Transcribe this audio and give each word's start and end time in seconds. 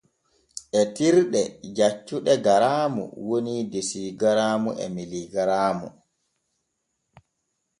Etirɗe 0.79 1.41
jaccuɗe 1.75 2.33
garaamu 2.45 3.03
woni 3.27 3.53
desigaraamu 3.71 4.69
e 4.83 4.85
miligaraamu. 4.95 5.87